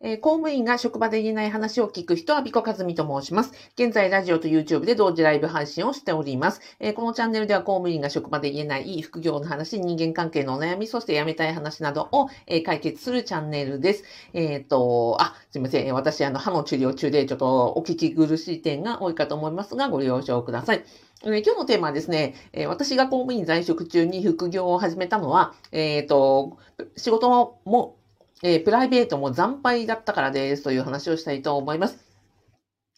[0.00, 3.52] えー、公務員が職場で言えない話を聞く人は、ビコカズミと申します。
[3.74, 6.60] 現在、ラジオと YouTube で同時ライブ配信をしております。
[6.78, 14.04] えー、このチャンネルでは、公務員が職場で言えない副業の話、人間関係のお悩み、そして辞めたい話などを、えー、解決するチャンネルです。
[14.34, 15.92] えっ、と、あ、すいません。
[15.92, 20.84] 私、あの、歯の治療中で、ちょっとお聞き苦しい点が多いかと思いますが、ご了承ください。
[21.24, 26.58] え今日のテーマはですね、え私が公務員在職中に副業を始めたのは、えっ、と、
[26.96, 27.97] 仕事も
[28.42, 32.08] えー、プライベートも惨敗だったからですという話をしたいと思います。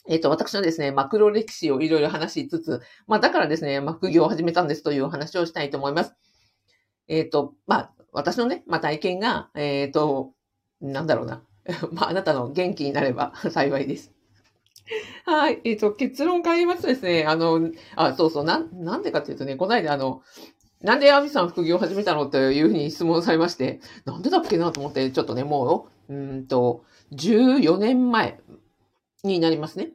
[0.08, 6.14] えっ、ー、と、私のですね、マクロ歴史をいろいろ話しつつ、まあ、だからですね、副業を始めたんですという話をしたいと思います。
[7.08, 10.32] えっ、ー、と、まあ、私のね、まあ、体験が、えっ、と、
[10.80, 11.42] なんだろうな。
[11.92, 14.12] まあ、あなたの元気になれば 幸いです。
[15.24, 15.60] はい。
[15.64, 20.22] えっ、と、結論から言いますとですね、あの、あ、そうそう、な、なんでかっていうとね、この間、あの、
[20.82, 28.40] なんでアミさん副業始めたのというふうに質問されまして、なんでだっけなと思って、ちょっとね、もう、うんと、14年前
[29.22, 29.90] になりますね。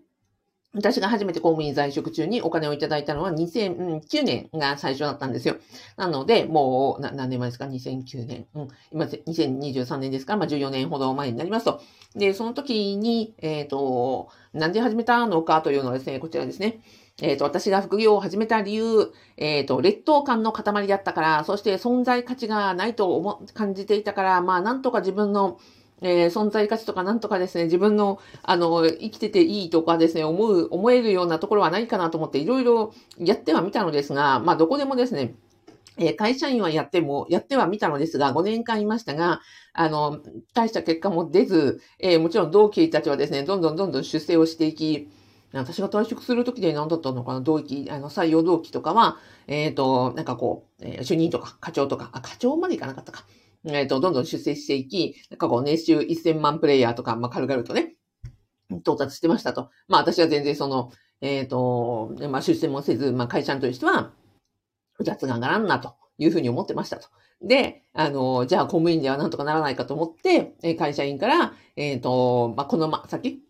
[0.75, 5.55] 私が初めて公務員在職中にお金をいただいたのは2009年が最初だったんですよ。
[5.95, 8.45] なので、もう、何年前ですか ?2009 年。
[8.53, 8.67] うん。
[8.91, 10.33] 今、2023年ですか？
[10.33, 11.81] ら、まあ14年ほど前になりますと。
[12.13, 16.81] で、その時に、えっ、ー、と、なんで始めたのかというのはですね、こちらですね。
[17.21, 25.57] えっ、ー、と、私が副業を始めた理由、えっ、ー、と、劣等感の塊だったから、そして存在価値がないと思、感じていたから、まあ、なんとか自分の、
[26.01, 35.35] えー、存在価値とかなんとかですね、自分の、あの、生きてていいとかですね、思う、思えるようなところはないかなと思っていろいろやってはみたのですが、まあ、どこでもですね、
[35.97, 39.39] えー、会社員はやっても、やってはみたのですが、5年間いましたが、
[39.71, 40.19] あの、
[40.53, 45.07] 大した結果も出ず、えー、もちろん同期たちはですね、どんどんどんどん出世をしていき、
[45.59, 49.17] 私が退職するときで何だったのかな同期、あの、採用同期とかは、
[49.47, 53.25] えっ、ー、と、なんかこう、えー、主任とか課長とか、あ、課長までいかなかったか。
[53.65, 57.95] えっ、ー、と、どんどん出世していき、なんかこう、年収1000万プレイヤーとか、まあ、軽々とね、
[58.71, 59.69] 到達してましたと。
[59.87, 64.11] まあ、私は全然その、えっ、と、まあ、出世もせず、まあ、会社としては、
[64.99, 67.07] 雑が上がらんなというふうに思ってましたと。
[67.41, 73.41] で、あの、じゃあ公務員ではなんとかならないかと思って、会社員から、えっ、と、まあ、このま、先、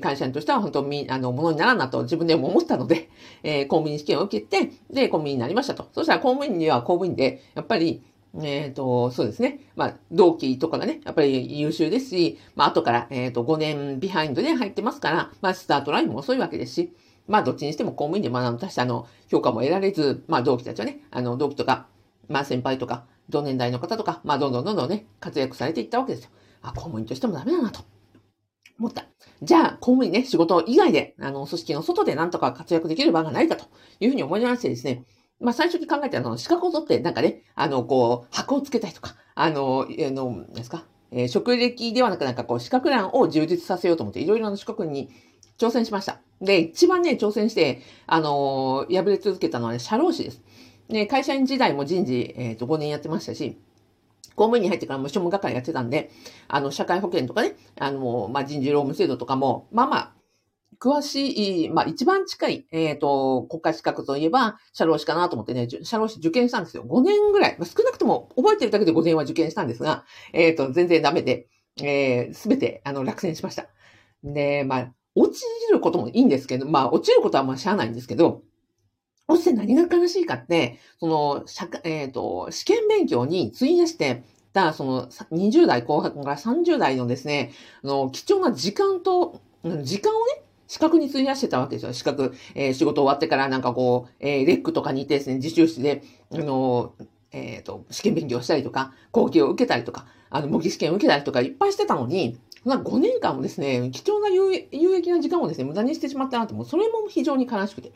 [0.00, 3.10] 会社員としては本当に、あの、ものにならんなと自分でも思ったので、
[3.42, 5.88] えー、公務員試験を受けて、で、公務員になりましたと。
[5.92, 8.02] そしたら公務員には公務員で、やっぱり、
[8.42, 9.60] えっ、ー、と、そうですね。
[9.76, 16.92] まあ、同期とかがね、やっぱり優秀ですし、まあ、後から、えっ、ー、と、5年ビハインドで入ってますから、まあ、スタートラインも遅いわけですし、
[17.26, 21.86] まあ、どっちにしても公務員で、まあ、他社の評価も得られず、まあ、同期たちはね、あの、同期とか、
[22.28, 26.30] まあ、先輩とか、同年代の方とか、まあ、どんどんどんどんね、活躍されていったわけですよ。
[26.62, 27.93] あ、公務員としてもダメだなと。
[28.78, 29.06] 思った。
[29.42, 33.66] じゃあ、公務員ね、仕事以外で、あの、組織の外でなんとか活躍できる場がないかと
[34.00, 35.04] いうふうに思いましてですね、
[35.40, 45.10] まあ、最初に考えたのは、資格を取って、なんかね、あの、こう、箱をつけたりとか、あの、あの、なんですか、えー、職歴ではなく、なんかこう、資格欄を充実させようと思って、いろいろな資格に
[45.58, 46.20] 挑戦しました。
[46.40, 50.42] で、一番ね、挑戦して、あのー、破れ続けたのはね、社労士です。
[50.88, 53.58] で、会社員時代も人事、えっ、ー、と、5年やってましたし、
[54.36, 56.10] 公務員に入ってからも庶務係やってたんで、
[56.48, 60.12] あの、社会保険とかね、あの、まあ、人事労務制度とかも、まあまあ、
[60.80, 66.84] 詳しい、まあ一番近い、えっ、ー、と、国家資格といえば、社労士かなと思ってね、社労士受験したんですよ。
[66.84, 67.56] 5年ぐらい。
[67.58, 71.48] まあ、少なくとも覚えてるだけで5年は受験したんですが、えっ、ー、と、全然ダメで、
[71.82, 73.68] えす、べて、あの、落選しました。
[74.22, 78.42] で、まあ、落ちることもいいんですけど、まあ、落ちることはまあしゃあないんですけど、
[79.26, 81.44] 落ちて何が悲しいかって、その、
[81.84, 87.52] えっ、ー、と、試験勉強に費やしてた、その、20代後半から30代のですね、
[87.82, 89.40] あの、貴重な時間と、
[89.82, 91.92] 時間をね、資格に費やしてたわけですよ。
[91.92, 96.02] 資格、えー、仕事終わってからなんかこう、えー、レックとかにいてですね、自習室で、
[96.32, 96.94] あの、
[97.32, 107.92] えっ、ー、と、試験勉強したりとか、講義を受けたりとか、あの、模擬試験を受けたりとかいっぱいしてたのに、まあ、5年間もですね、貴重な有益な時間をですね、無駄にしてしまったなと、もうそれも非常に悲しくて。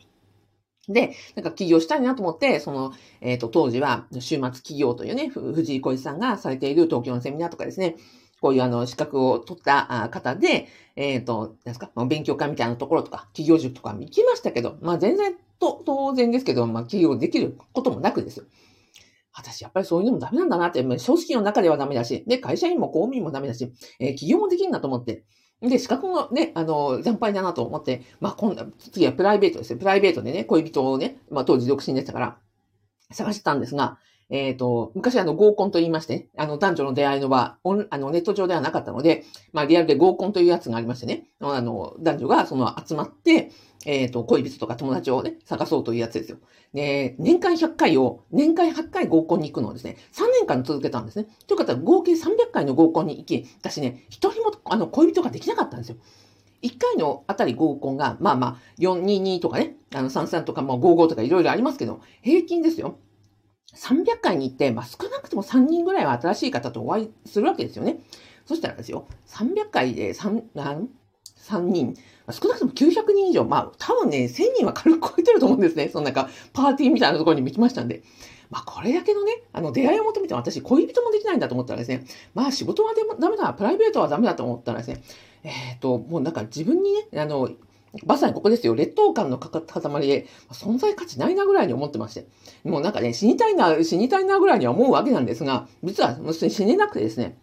[0.89, 7.97] で、なんか起業したいなと思って、その、えっ、ー、と、当時は、週末起業というね、藤井小一さんがされている東京のセミナーとかですね、
[8.41, 18.45] こういうあの、資格を取った方で、えっ、ー、と、なんですか、勉強会みたいなところとか、企業塾とか行きましたけど、まあ全然と、当然ですけど、まあ起業できることもなくですよ。
[19.35, 25.25] 私、やっぱりそういうのもダメなんだなって、組織の中ではダメだし、で、会社員も公務員もダメだし、えー、起業もできるんだと思って、
[25.61, 29.79] で、資格もね、あの、惨敗だなと思って、まあ、今度、次はプライベートですよ。
[29.79, 32.39] プライベートでね、恋人をね、まあ、当時独身でしたから、
[33.11, 33.99] 探してたんですが、
[34.31, 43.51] えっ、と、昔あの合コンと言いましてね、あの男女の出会いの場、オンあのネット上ではなかったので、まあリアルで合コンというやつがありましてね、あの男女がその集まって、
[43.87, 46.39] えっ、と、恋人とか友達をね、探そうというやつですよ。
[46.75, 51.27] で、年間100回を、年間8回合コンに行くのをですね、3年間続けたんですね。
[51.47, 55.97] ということは合計300回の合コンに行き、私ね、一人もあの恋人ができなかったんですよ。
[56.63, 62.99] 1回のあたり合コンが、まあまあ、422とかね、あの33とか、まあ55とかいろいろありますけど、平均ですよ。
[63.75, 67.99] 300回に行って、まあ少なくとも3人ぐらいは新しい方とお会いするわけですよね。
[68.47, 71.95] そしたらですよ、300回で 3, 3人、
[72.31, 75.89] 少なくとも900人以上、まあ多分ね、1000人は軽く超えてると思うんですね。
[75.89, 78.03] そのなんか、パーティーみたいなところに行きましたんで。
[78.51, 82.05] まあこれだけのね、あの出会いを求めて私恋人もできないんだと思ったらですね、
[82.35, 85.03] まあ仕事はダメだ、プライベートはダメだと思ったらですね、
[85.43, 87.51] えっ、ー、と、もうなんか自分にね、あの、
[88.07, 88.75] まさにここですよ。
[88.75, 89.53] 劣等感の塊
[90.07, 92.27] で、存在価値ないなぐらいに思ってまして。
[92.65, 97.39] もうなんかね、死にたいな、死にたいなぐらいには思うわけなんですが、実は死ねなくてですね、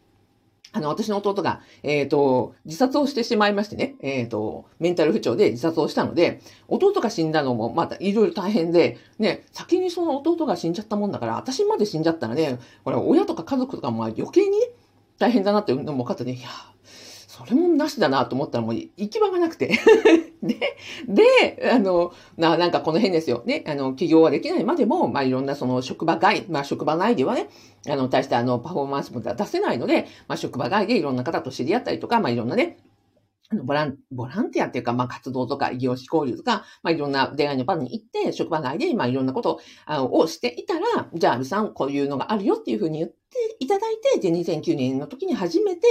[0.75, 14.57] あの、私の弟が、えっ、ー、と、自殺をしてしまいましてね、えっ、ー、と、メンタル不調で自殺をしたので、弟が死んだのもまたいろいろ大変で、ね、先にその弟が死んじゃったもんだから、私まで死んじゃったらね、これ親とか家族とかも余計に、
[15.18, 16.50] 大変だなっていうのも分かってね、いや、
[17.36, 19.78] それもなしだなと思ったらもう行き場がなくて
[20.42, 23.44] で、で、あの、な、なんかこの辺ですよ。
[23.46, 27.50] ね、あの、起業はできないまでも、まあいろんなその職場外、まあ職場内ではね、
[27.90, 32.78] あの、対してあの、パフォーマンスも出せないので、まあ職場外でいろんな方と知り合ったりとか、まあいろんなね、
[33.50, 43.16] あの、ボラン、ボランティアっていうか、まあ、活動とか、異業種交流とか、まあ、いろんな出会いの場に行って、職場内で、まあ、いろんなことをしていたら、じゃあ、アビさん、こういうのがあるよっていうふうに言って
[43.60, 45.88] いただいて、で、2009年の時に初めて、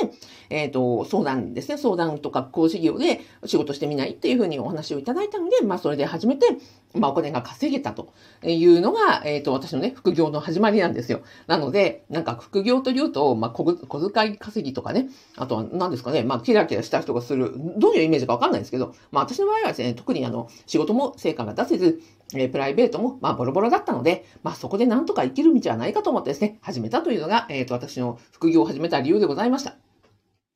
[0.51, 6.47] えっ、ー、と、相談ですね、相談とか講師業で仕事してみないっていうふうにお話をいただいたので、まあ、それで初めて、
[6.95, 8.13] まあ、お金が稼げたと
[8.45, 11.23] いうのが、えっ、ー、と、私のね、副業の始まりなんですよ。
[11.47, 22.01] なので、なんか副業というと、まあ、小遣い稼ぎとかね、あとは何ですかね、まあ、キラキラした人がする、どういうイメージかわかんないんですけど、まあ、私の場合はですね、特にあの、仕事も成果が出せず、
[22.33, 29.77] えー、プライベートも、まあ、ボロボロだったので、まあ、そこでなんとか生きる道はないかと思ってですね、始めたというのが、えっ、ー、と、私の副業を始めた理由でございました。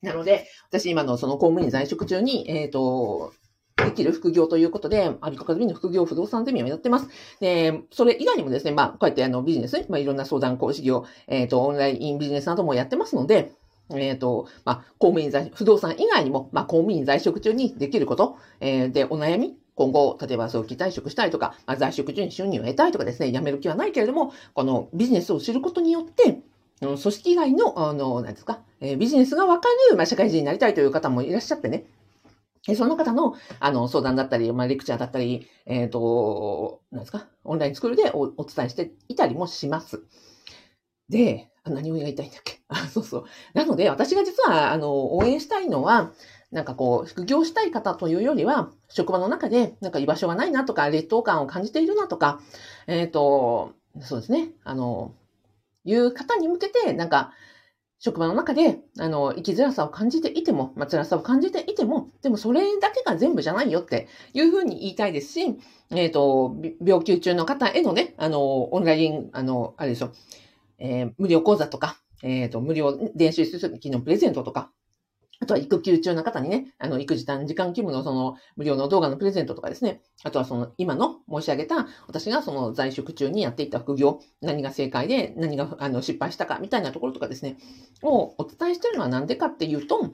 [0.03, 3.33] なので、私今のその公務員在職中に、えっ、ー、と、
[3.77, 7.09] できる副業ということで、アビコカズミの副業不動産ゼミをやってます。
[7.41, 13.53] で、それ以外にもですね、まあ、こうやってあのビジネス、まあ、いろんな相談講師業、えっ、ー、と、オンラインビジネスなどもやってますので、
[13.91, 26.43] えっ、ー、と、まあ、公務員在、不動産以外にも、まあ、公務員在職中にできること、えー、で、お悩み、今後、例えば早期退職したいとか、まあ、在職中に収入を得たいとかですね、辞める気はないけれども、このビジネスを知ることによって、
[26.81, 31.87] 組織外の、あの、何ですか、えー、ビジネスがわかる、まあ、社会人になりたいという方もいらっしゃってね。
[32.75, 40.03] その方の、あの、相談だったり、まあ、レクチャーだったり、えっ、ー、と、何ですか、オンラインスクールでお伝えしていたりもします。
[41.09, 42.61] で、何を言いたいんだっけ？
[42.69, 43.25] あ、そうそう。
[43.55, 46.13] なので、私が実は、あの、応援したいのは、
[46.51, 52.41] なんかこう、副業したい方というよりは、職場の中で、なんか居場所がないなとか、劣等感を感じているなとか、
[52.87, 55.15] えっ、ー、と、そうですね、あの、
[55.85, 57.33] いう方に向けて、なんか、
[58.01, 65.59] 職場の中で、あの、生きづらさを感じていても、まあ、辛さを感じていても、でもそれだけが全部じゃないよっていうふうに言いたいですし、
[65.91, 70.13] えっ、ー、と、病気中の方へのね、あの、オンライン、あの、あれでしょ、
[70.79, 74.71] えー、無料講座とか、えっ、ー、と、無料電子書籍のプレゼントとか、
[75.41, 80.03] あとは育休中の方にね、あの、育児短時間勤務のその無料の動画のプレゼントとかですね。
[80.25, 87.57] あとはその今の申し上げた私がその在職中にやっていた副業、何が正解で何があの失敗したかみたいなところとかですね、
[88.03, 90.11] をお伝えしてるのはなんでかっていうと、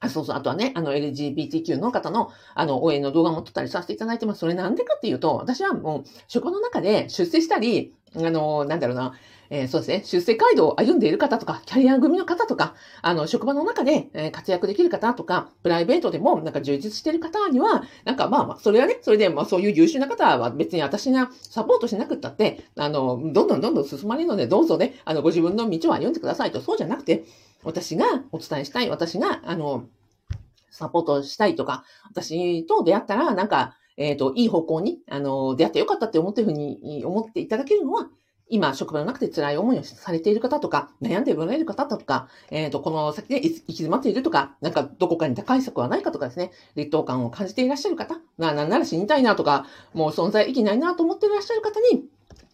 [0.00, 0.36] あ、そうそう。
[0.36, 4.40] あとはね、あの、LGBTQ の方の、あの、応援の動画も撮ったりさせていただいてます。
[4.40, 9.14] それなんでかっていうと、私はもう、職場の中で出世したり、あの、なんだろうな、
[9.50, 27.24] えー、そうですね、出世街道を歩んでいる方とか、キャリア組の方とか、あの、職場の中で、え、活躍できる方とか、プライベートでもなんか充実している方には、なんかまあまあ、それはね、それでまあそういう優秀な方は別に私がサポートしなくったって、あの、どんどんどんどん進まれるので、どうぞね、あの、ご自分の道を歩んでくださいと、そうじゃなくて、
[27.62, 29.84] 私がお伝えしたい、私が、あの、
[30.70, 38.08] サポートしたいとか、私と出会ったら、なんか、えっ、ー、と、いい方向に、あの、出会ってよかったって思ってるふうに思っていただけるのは、
[38.48, 52.04] 今、職場の中で辛い思いをされている方とか、悩んでおられる方とか、えっ、ー、と、この先で行き詰まっているとか、なんかどこかに高い策はないかとかですね、劣等感を感じていらっしゃる方、まあ、なんなら死にたいなとか、もう存在意義ないなと思っていらっしゃる方に、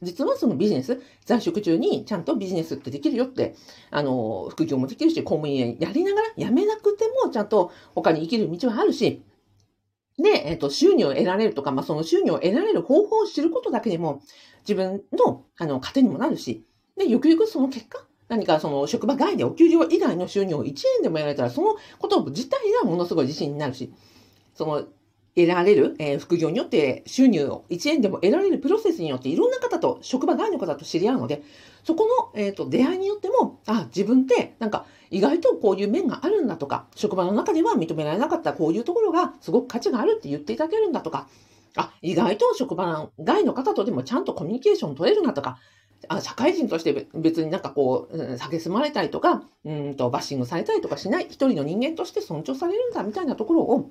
[0.03, 3.55] 実はそのビジネス、在職中にちゃんとビジネスってできるよって、
[3.91, 9.23] あの、副業もできるし、公務員やりながら、辞めなくてもちゃんと他に生きる道はあるし、
[10.23, 14.23] で、えっ、ー、と、収入を得られるとか、まあ、その収入を得られる方法を知ることだけでも、
[14.61, 16.65] 自分の、あの、糧にもなるし、
[16.97, 23.93] で、ゆくゆくその結果、何かその職場外でお給料以外の収入を1円でも得られたら、そのこと自体がものすごい自信になるし、
[24.55, 24.85] その
[25.37, 31.43] 得られる、えー、副業によって収入を1円でも得られるプロセスによっていろんな方と、職場外の方と知り合うので、
[31.85, 41.29] そこの、えーと、出会いによっても、あ、自分ってなんか意外とこういう面があるんだとか、職場の中では認められなかったこういうところがすごく価値があるって言っていただけるんだとか、
[41.77, 45.59] あ、意外と職場外の方とでもちゃんとコミュニケーション取れるなとか、
[46.09, 53.91] あ社会人として別になんかこう、うん、蔑まれたりとか、うんとバッシングされたりとかしない一人の人間として尊重されるんだみたいなところを、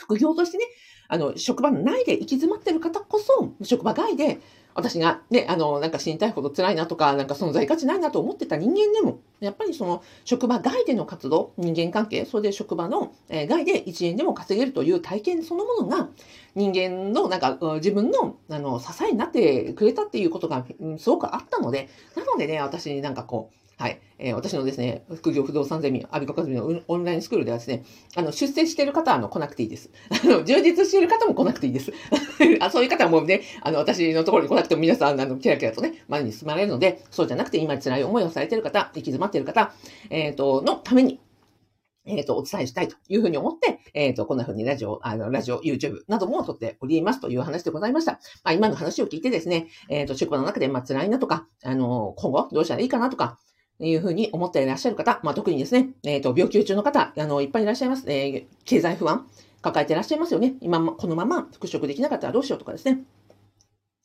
[0.00, 0.64] 副業としてね、
[1.08, 4.40] あの、職場内で行き詰まってる方こそ、職場外で、
[4.74, 16.08] 私がね、あの、なんか死にたいほど辛いなとか、なんか存在価値ないなと思ってた人間でも、やっぱりその職場外での活動、人間関係、それで職場の、え外で1円でも稼げるという体験そのものが、
[16.54, 20.64] 人間のなんか自分のあの支えになってくれたっていうことが、
[20.98, 23.98] すごくあったので、なのでね、私になんかこう、はい。
[24.18, 27.82] えー、私のですね、副業不動産ゼミ、アビコカズミのオンラインスクールではですね、
[28.14, 29.88] あの、出世してる方はあの来なくていいです。
[30.22, 31.90] あの、充実している方も来なくていいです。
[32.60, 39.72] あそういう方はもうね、あの、私のところに来なくても皆さん、あの、キラキラとね、前に進まれるので、そうじゃなくて今辛い思いをされてる方、行き詰まっている方、
[40.10, 41.18] えっ、ー、と、のために、
[42.04, 48.12] えっ、ー、と、お伝えしたいというふうに思って、えっ、ー、と、こんなふうにラジオ、あの、ラジオ、YouTube なども撮っておりますという話でございました。
[48.44, 53.38] まあ、今の話を聞いてですね、えっ、と、職場の中で、まあ、辛いなとか、あの、今後どうしたらいいかなとか、
[53.80, 58.04] いうふうに思っていらっしゃる方、まあ、特にですね、えっ、ー、と、病気中の方、あの、いっぱいいらっしゃいます。
[58.06, 59.26] えー、経済不安、
[59.62, 60.54] 抱えていらっしゃいますよね。
[60.60, 63.02] 今、このまま復職できなかったらどうしようとかですね。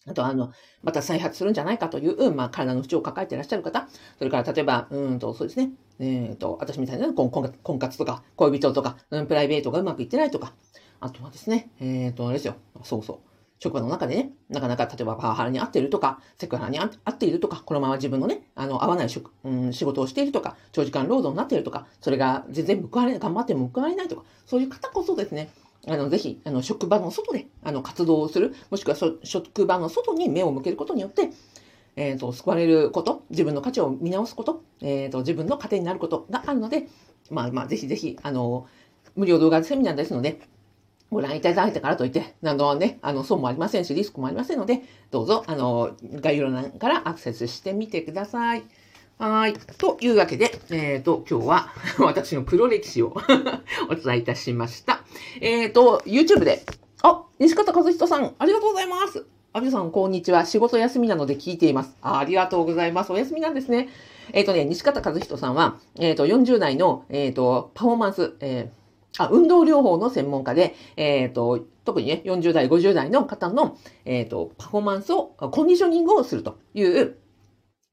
[0.08, 0.52] あと、あの、
[0.84, 10.54] また再発するんじゃないかという、まあ、体の不調を抱えていらっしゃる方、それから、例えば、うんと、そうですね、えっ、ー、と、私みたいな婚婚活とか、恋人とか、プライベートがうまくいってないとか、
[11.00, 13.35] あとはですね、えっ、ー、と、あれですよ、そうそう。
[13.60, 25.50] 職場の中でね、なかなか例えばパワハラに合っているとか、セクハラに合っているとか、このまま自分のね、あの、合わない職、うん、仕事をしているとか、長時間労働になっているとか、それが全然報われない、頑張っても報われないとか、そういう方こそですね、
[25.88, 31.30] あの、ぜひ、あの、職場の外で、あの、活動をする、もしくは職場の外に目を向けることによって、
[31.96, 36.88] えっ、ー、と、救われること、自分の価値を見直すこと、えっ、ー、と、自分の糧になることがあるので、
[37.30, 38.68] まあまあ、ぜひぜひ、あの、
[39.16, 40.42] 無料動画セミナーですので、
[41.16, 44.82] ご覧いただいたからといって、何度ね、あの、損もありませんし、リスクもありませんので、
[45.12, 48.64] どうぞ、あの、概要欄からアクセスしてみてください。
[49.18, 49.54] はい。
[49.54, 51.70] というわけで、えっ、ー、と、今日は
[52.04, 53.16] 私の黒歴史を
[53.90, 55.06] お伝えいたしました。
[55.40, 56.66] えっ、ー、と、YouTube で、
[57.02, 59.26] あ、西方和人さん、ありがとうございます。
[59.54, 60.46] あみさん、こんにちは。
[60.46, 61.96] 仕事休みなので聞いています。
[62.02, 63.14] あありがとうございます。
[63.14, 63.88] お休みなんですね。
[64.34, 68.85] えっ、ー、とね、西方和人さんは、えっ、と、40代の、えっ、と、パフォーマンス、えー
[69.18, 77.18] あ運動療法の専門家で、えっ、ー、と、特にね、40代、50代の方の、えっ、ー、と、パフォーマンスを、コンディショニングをするという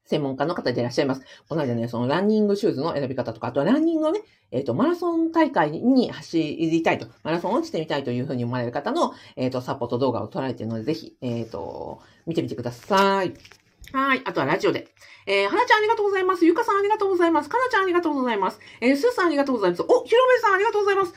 [0.05, 1.21] 専門家の方でいらっしゃいます。
[1.47, 13.33] この間ね、そのランニングシューズの選び方とか、あとはランニングをね、えっ、ー、と、マラソン大会に走りたいと、マラソンをしてみたいというふうに思われる方の、えっ、と、サポート動画を撮られているので、ぜひ、えっ、と、見てみてください。
[13.93, 14.21] はい。
[14.25, 14.87] あとはラジオで。
[15.27, 16.45] えー、はなちゃんありがとうございます。
[16.45, 17.49] ゆかさんありがとうございます。
[17.49, 18.59] かなちゃんありがとうございます。
[18.81, 19.83] えー、すーさんありがとうございます。
[19.83, 21.13] お、ひろめさんありがとうございます。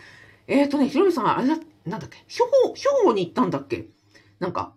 [0.47, 1.56] えっ、ー、とね、ひろめさんあれだ、
[1.87, 2.18] なんだっけ？
[2.28, 3.87] 兵庫、兵庫に行ったんだっけ？
[4.40, 4.75] なんか、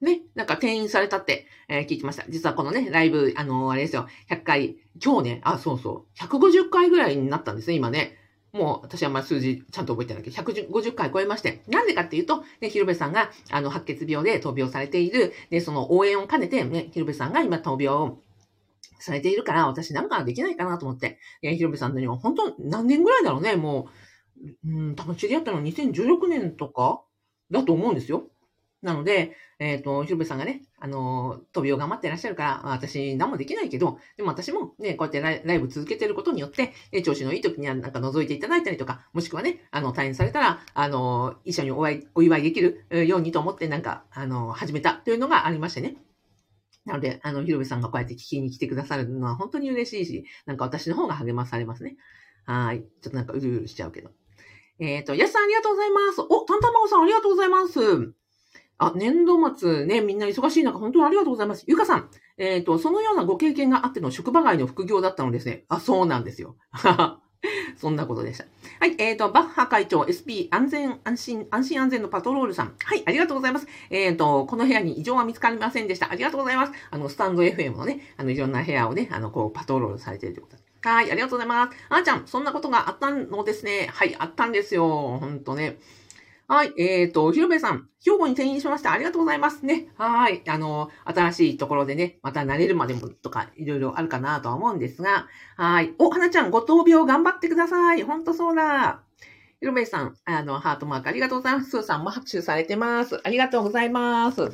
[0.00, 2.24] ね、なんか転院されたって、えー、聞いてました。
[2.26, 8.16] 実はこのね、ライブ、あのー、あれですよ、100回、今日ね、あ、そうそう、150回ぐらいになったんですね、今ね。
[8.52, 11.62] もう、私はまあ数字ちゃんと覚えてないけど、150回超えまして。
[11.68, 18.18] なんでかっていうと、ね、広部さんが、あの、白血病で闘病されている、で、その応援を兼ねて、ね、広部さんが今闘病を
[18.98, 23.88] されているから、私なんかできないかなと思って、え広部さんのには本当何年ぐらいだろうね、も
[24.64, 27.02] う、うん、多分知り合ったのは2016年とか
[27.50, 28.28] だと思うんですよ。
[28.80, 45.96] なので、えっ、ー、と、広部さんがね、あの、飛びを頑張ってらっしゃるから、私何もできないけど、でも私もね、こうやってライブ続けてることによって、ね、調子のいい時にはなんか覗いていただいたりとか、もしくはね、あの、退院されたら、あの、一緒におお祝いできるようにと思ってなんか、あの、始めたというのがありましてね。
[46.84, 51.96] なので、あの、広部さんがこうやって聞きに来てくださるのは本当に嬉しいし、なんか私の方が励まされますね。
[52.44, 52.80] はい。
[53.02, 54.10] ちょっとなんかうるうるしちゃうけど。
[54.78, 56.20] えっ、ー、と、やすさんありがとうございます。
[56.20, 58.14] お、たんたまごさんありがとうございます。
[58.78, 61.64] あ、年度末ね、みんな忙しい中、本当にありがとうございます。
[61.66, 65.64] ゆかさん、えっ、ー、と、そのようなご経験があっての職場外の副業だったのですね。
[65.68, 66.56] あ、そうなんですよ。
[67.76, 68.44] そんなことでした。
[68.80, 72.74] はい、えっ、ー、と、バッハ会長、SP 安全、安心、安心安全のパトロールさん。
[72.84, 73.66] はい、ありがとうございます。
[73.90, 76.10] えっ、ー、と、この部屋に異常は見つかりませんでした。
[76.10, 76.72] ありがとうございます。
[76.90, 80.68] あの、スタンド FM のね、あの、いろんな部屋をね、あの、こう、パトロールされているということです。
[80.82, 81.76] はい、ありがとうございます。
[81.88, 83.88] あーちゃん、そんなことがあったのですね。
[83.92, 85.18] はい、あったんですよ。
[85.18, 85.78] ほんとね。
[86.50, 86.72] はい。
[86.78, 88.90] えっ、ー、と、ひろべさん、兵庫に転院しました。
[88.90, 89.88] ありがとうございますね。
[89.98, 90.42] はい。
[90.48, 95.26] あの、新しいところでね、また慣れるまでもとか、いろいろあるかなとは思うんですが、
[95.58, 95.92] はい。
[95.98, 98.02] お、はなちゃん、ご闘病頑張ってください。
[98.02, 99.02] ほんとそうだ。
[99.60, 101.68] ひろべさん、あの、ハートマークありがとうございます。
[101.68, 103.20] スーさんも拍手されてます。
[103.22, 104.50] ありがとうございます。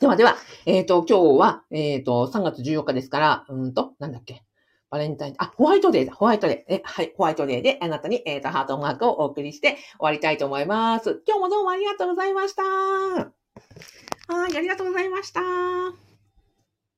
[0.00, 4.44] ではでは、えっ、ー、と、今日は、えっ、ー、と、3月14日ですから、うんと、なんだっけ。
[4.90, 6.74] バレンタイン、あ、ホワイトデーだ、ホワイトデー。
[6.74, 11.22] え、はい、ホワイトデーであなたに、えっ、ー、と、ハートマークをお送りして終わりたいと思います。
[11.26, 12.62] 今日もどうもありがとうございました。
[12.62, 16.07] はい、ありがとうございました。